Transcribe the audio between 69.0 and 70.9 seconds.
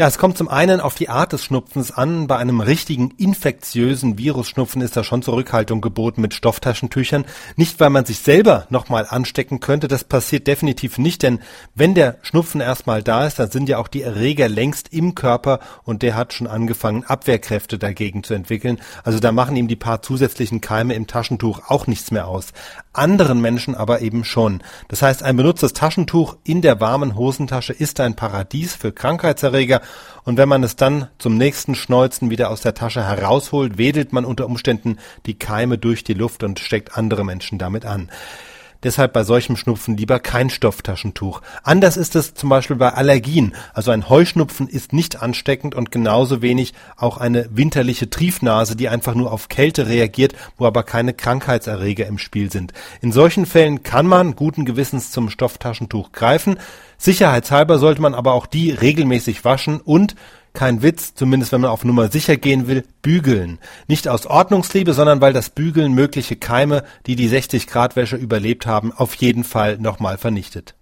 jeden Fall nochmal vernichtet.